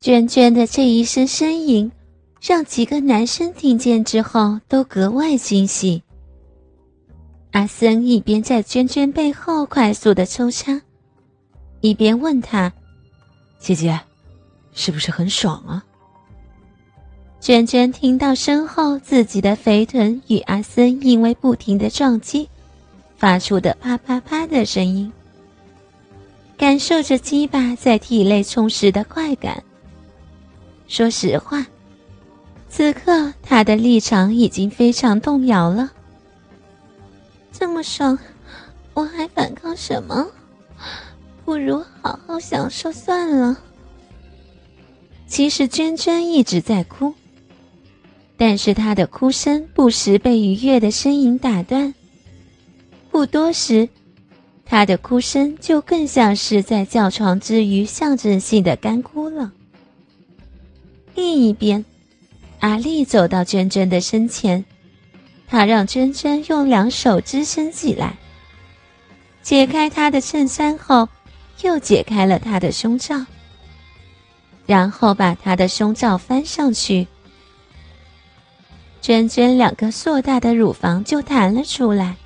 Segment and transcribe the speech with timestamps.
[0.00, 1.92] 娟娟的这一声呻吟，
[2.40, 6.02] 让几个男生听见之后都格外惊喜。
[7.50, 10.80] 阿森一边在娟娟背后快速的抽插，
[11.82, 12.72] 一边问她
[13.60, 14.00] ：“姐姐，
[14.72, 15.84] 是不是很爽啊？”
[17.38, 22.48] 娟娟听到身后自己的肥臀与阿森因为不停的撞击，
[23.18, 25.12] 发出的啪啪啪的声音，
[26.56, 29.62] 感受着鸡巴在体内充实的快感。
[30.90, 31.64] 说实话，
[32.68, 35.92] 此刻他的立场已经非常动摇了。
[37.52, 38.18] 这么爽，
[38.92, 40.26] 我还反抗什么？
[41.44, 43.56] 不如好好享受算了。
[45.28, 47.14] 其实娟娟一直在哭，
[48.36, 51.94] 但是她的哭声不时被愉悦的声音打断。
[53.12, 53.88] 不多时，
[54.64, 59.52] 她的哭声就更像是在叫床之余象征性的干哭了。
[61.14, 61.84] 另一边，
[62.60, 64.64] 阿丽走到娟娟的身前，
[65.46, 68.16] 她让娟娟用两手支撑起来，
[69.42, 71.08] 解开她的衬衫后，
[71.62, 73.26] 又解开了她的胸罩，
[74.66, 77.06] 然后把她的胸罩翻上去，
[79.00, 82.16] 娟娟两个硕大的乳房就弹了出来。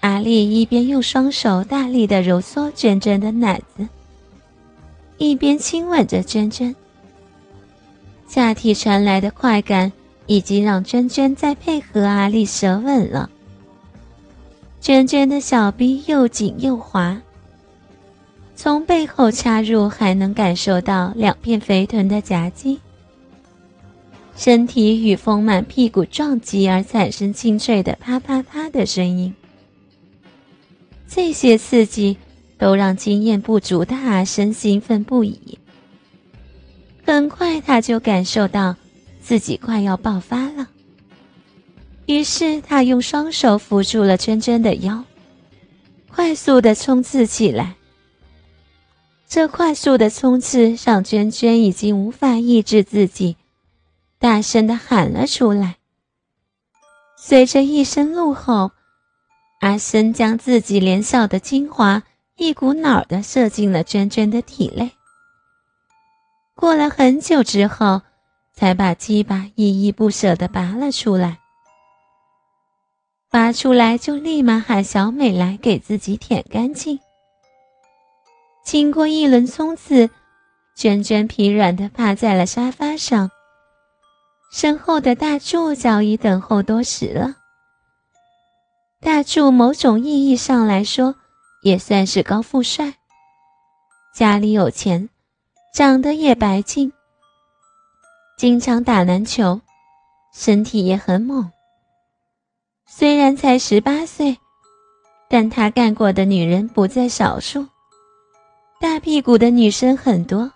[0.00, 3.88] 阿丽一边用双手大力的揉搓娟娟的奶子，
[5.16, 6.74] 一边亲吻着娟娟。
[8.32, 9.92] 下体传来的快感，
[10.24, 13.28] 已经让娟娟在配合阿丽舌吻了。
[14.80, 17.20] 娟娟的小臂又紧又滑，
[18.56, 22.80] 从背后插入，还能感受到两片肥臀的夹击，
[24.34, 29.34] 身体与丰满屁股撞击而产生清脆的啪啪啪的声音。
[31.06, 32.16] 这些刺激
[32.56, 35.58] 都让经验不足的阿生兴奋不已。
[37.04, 38.76] 很快，他就感受到
[39.20, 40.68] 自己快要爆发了。
[42.06, 45.04] 于是，他用双手扶住了娟娟的腰，
[46.10, 47.76] 快速的冲刺起来。
[49.28, 53.36] 这快速的冲刺让娟娟已经无法抑制自己，
[54.18, 55.76] 大声的喊了出来。
[57.16, 58.72] 随着一声怒吼，
[59.60, 62.02] 阿森将自己连笑的精华
[62.36, 64.90] 一股脑的射进了娟娟的体内。
[66.62, 68.02] 过了很久之后，
[68.52, 71.40] 才把鸡巴依依不舍地拔了出来。
[73.32, 77.00] 拔出来就立马喊小美来给自己舔干净。
[78.64, 80.08] 经过一轮冲刺，
[80.76, 83.32] 娟娟疲软地趴在了沙发上。
[84.52, 87.34] 身后的大柱早已等候多时了。
[89.00, 91.16] 大柱某种意义上来说，
[91.64, 92.94] 也算是高富帅，
[94.14, 95.08] 家里有钱。
[95.72, 96.92] 长得也白净，
[98.36, 99.58] 经常打篮球，
[100.34, 101.50] 身体也很猛。
[102.86, 104.36] 虽然才十八岁，
[105.30, 107.66] 但他干过的女人不在少数，
[108.78, 110.52] 大屁股的女生很多。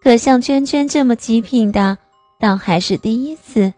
[0.00, 1.98] 可像娟娟这么极品的，
[2.38, 3.74] 倒还是第一次。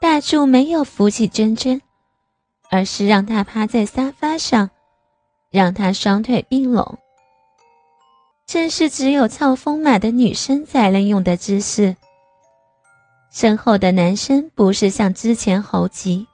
[0.00, 1.80] 大柱没有扶起娟娟，
[2.70, 4.70] 而是让她趴在沙发上，
[5.48, 6.98] 让她双腿并拢。
[8.50, 11.94] 正是只有操丰满的女生才能用的姿势。
[13.30, 16.26] 身后的男生不是像之前猴急，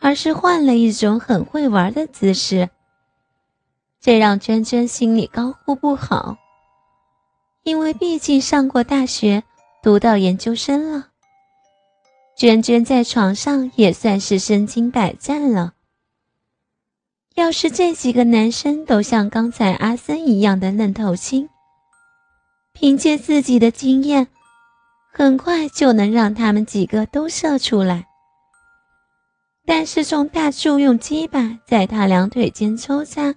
[0.00, 2.68] 而是换了一种很会玩的姿势。
[4.00, 6.38] 这让娟娟心里高呼不好，
[7.62, 9.44] 因为毕竟上过大学，
[9.80, 11.06] 读到研究生了。
[12.36, 15.74] 娟娟在床上也算是身经百战了。
[17.34, 21.48] 要是这几个男生都像刚才阿森一样的愣头青，
[22.74, 24.28] 凭借自己的经验，
[25.14, 28.06] 很快就能让他们几个都射出来。
[29.64, 33.34] 但是从大柱用鸡巴在他两腿间抽插，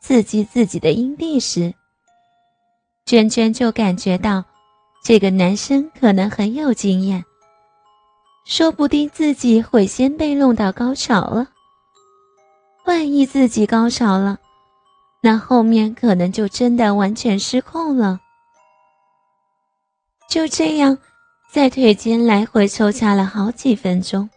[0.00, 1.74] 刺激自己的阴蒂时，
[3.04, 4.42] 娟娟就感觉到
[5.04, 7.22] 这个男生可能很有经验，
[8.46, 11.48] 说不定自己会先被弄到高潮了。
[12.86, 14.38] 万一自己高潮了，
[15.22, 18.20] 那后面可能就真的完全失控了。
[20.28, 20.98] 就这样，
[21.50, 24.28] 在腿间来回抽插了好几分钟。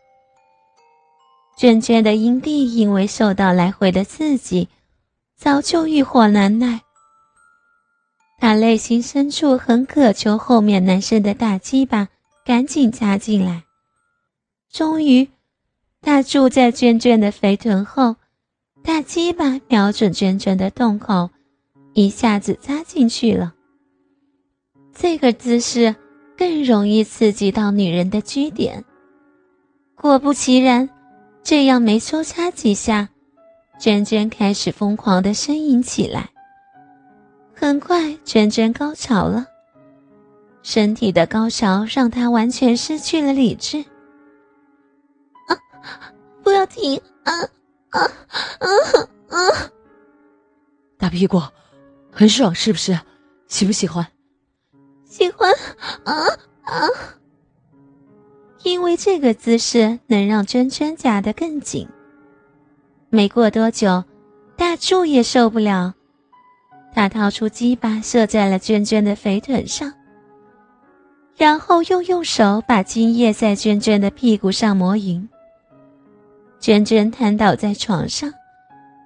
[1.57, 4.69] 娟娟的阴蒂因为受到来回的刺激，
[5.35, 6.81] 早就欲火难耐。
[8.37, 12.07] 她内心深处很渴求后面男生的大鸡巴
[12.45, 13.63] 赶紧插进来。
[14.71, 15.29] 终于，
[16.01, 18.15] 他住在娟娟的肥臀后。
[18.87, 21.29] 大鸡巴瞄准娟娟的洞口，
[21.91, 23.53] 一下子扎进去了。
[24.95, 25.93] 这个姿势
[26.37, 28.85] 更容易刺激到女人的居点。
[29.93, 30.89] 果不其然，
[31.43, 33.09] 这样没抽插几下，
[33.77, 36.29] 娟娟开始疯狂的呻吟起来。
[37.53, 39.45] 很快，娟娟高潮了，
[40.63, 43.83] 身体的高潮让她完全失去了理智。
[45.49, 45.59] 啊！
[46.41, 47.01] 不要停！
[47.23, 47.33] 啊
[47.91, 48.01] 啊
[48.59, 48.67] 啊
[49.29, 49.71] 啊！
[50.97, 51.41] 大屁股，
[52.11, 52.99] 很爽是不是？
[53.47, 54.05] 喜不喜欢？
[55.05, 55.51] 喜欢！
[56.03, 56.13] 啊
[56.63, 56.73] 啊！
[58.63, 61.87] 因为这个姿势能让娟娟夹得更紧。
[63.09, 64.03] 没过多久，
[64.57, 65.93] 大柱也受不了。
[66.93, 69.93] 他掏出鸡巴射在了娟娟的肥臀上，
[71.37, 75.29] 然后又用手把精液在娟娟的屁股上磨匀。
[76.59, 78.33] 娟娟瘫倒在床上，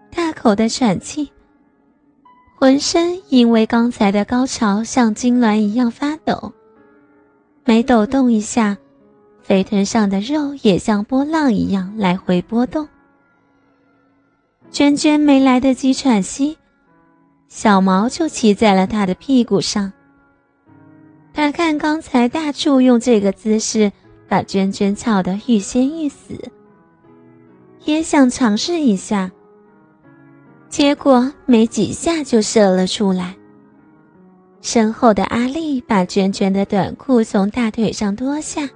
[0.10, 1.32] 大口的喘气，
[2.58, 6.54] 浑身因为刚才的高潮像痉挛一样发抖。
[7.66, 8.78] 每抖动一下，
[9.44, 12.88] 肥臀上的肉也像波浪一样来回波动。
[14.72, 16.58] 娟娟没来得及喘息。
[17.50, 19.92] 小毛就骑在了他的屁股上。
[21.34, 23.92] 他看刚才大柱用这个姿势
[24.30, 26.52] 把娟娟操得欲仙欲死，
[27.86, 29.32] 也想尝试一下。
[30.70, 33.36] 结果没几下就射了出来。
[34.62, 38.70] 身后的阿丽把娟娟的短裤从大腿上脱下，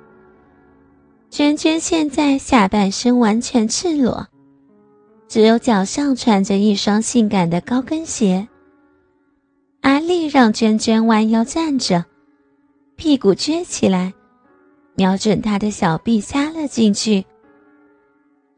[1.29, 4.27] 娟娟现在下半身完全赤裸，
[5.27, 8.47] 只有脚上穿着一双性感的高跟鞋。
[9.81, 12.03] 阿丽让娟娟弯腰站着，
[12.95, 14.11] 屁股撅起来，
[14.95, 17.23] 瞄准她的小臂插了进去。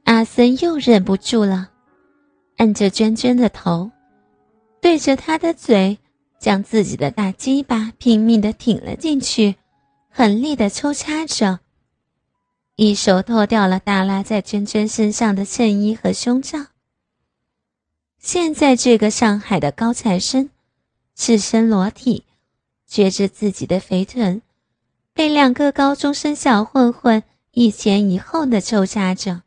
[0.07, 1.69] 阿森又忍不住了，
[2.55, 3.91] 按着娟娟的头，
[4.79, 5.97] 对着她的嘴，
[6.39, 9.57] 将自己的大鸡巴拼命的挺了进去，
[10.09, 11.59] 狠力的抽插着，
[12.77, 16.67] 一手脱掉了耷拉在娟娟身上的衬衣和胸罩。
[18.17, 20.49] 现在这个上海的高材生。
[21.15, 22.23] 赤身裸体，
[22.87, 24.41] 撅着自己的肥臀，
[25.13, 29.41] 被两个高中生小混混一前一后的抽插着。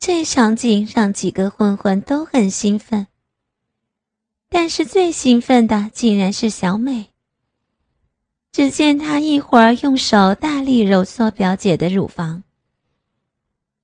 [0.00, 3.06] 这场景让几个混混都很兴奋，
[4.48, 7.10] 但是最兴奋的竟然是小美。
[8.50, 12.42] 只见她一会儿用手大力揉搓表姐的乳房，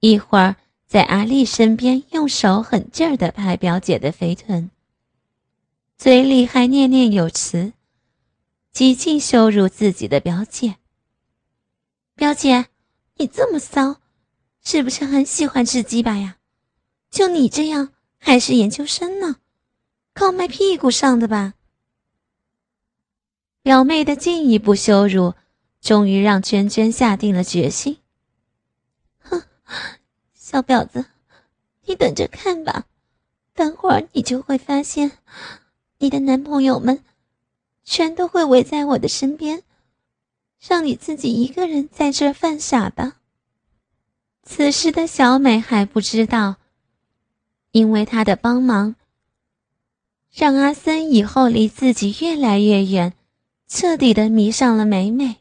[0.00, 4.70] 一会儿在阿丽身边用手狠劲儿的拍表姐的肥臀。
[5.98, 7.74] 嘴里还念念有词，
[8.72, 10.76] 极尽羞辱自己的表姐。
[12.14, 12.68] 表姐，
[13.16, 14.00] 你这么骚，
[14.68, 16.38] 是不是很喜欢吃鸡巴呀？
[17.08, 19.36] 就你这样，还是研究生呢？
[20.12, 21.54] 靠卖屁股上的吧？
[23.62, 25.34] 表妹的进一步羞辱，
[25.80, 27.98] 终于让娟娟下定了决心。
[29.20, 29.44] 哼，
[30.34, 31.04] 小婊子，
[31.84, 32.86] 你等着看吧，
[33.54, 35.12] 等会儿你就会发现。
[35.98, 37.04] 你的男朋友们，
[37.84, 39.62] 全都会围在我的身边，
[40.58, 43.12] 让你自己一个人在这犯傻的。
[44.48, 46.56] 此时的小美还不知道，
[47.72, 48.94] 因为他的帮忙，
[50.32, 53.12] 让阿森以后离自己越来越远，
[53.66, 55.38] 彻底的迷上了美美。